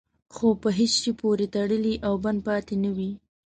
خو 0.33 0.47
په 0.61 0.69
هېڅ 0.77 0.91
شي 1.01 1.11
پورې 1.21 1.45
تړلی 1.55 1.93
او 2.07 2.13
بند 2.23 2.39
پاتې 2.47 2.75
نه 2.83 2.91
وي. 2.97 3.11